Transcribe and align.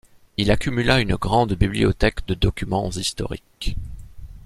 Il 0.37 0.49
accumula 0.49 0.99
une 0.99 1.13
grande 1.15 1.53
bibliothèque 1.53 2.25
de 2.25 2.33
documents 2.33 2.89
historiques. 2.89 3.77